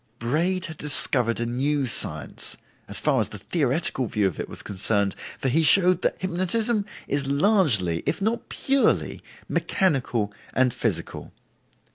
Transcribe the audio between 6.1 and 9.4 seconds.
hypnotism is largely, if not purely,